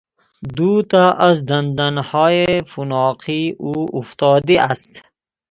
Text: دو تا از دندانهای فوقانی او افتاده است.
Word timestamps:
دو 0.57 0.71
تا 0.91 1.03
از 1.29 1.37
دندانهای 1.47 2.45
فوقانی 2.71 3.55
او 3.57 3.85
افتاده 3.99 4.61
است. 4.71 5.03